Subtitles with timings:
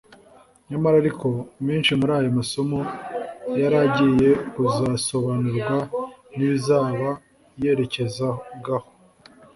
[0.69, 1.27] Nyamara ariko
[1.67, 2.79] menshi muri ayo masomo
[3.61, 5.75] yari agiye kuzasobanurwa
[6.35, 7.09] n'ibizaba
[7.61, 8.87] yerekezagaho.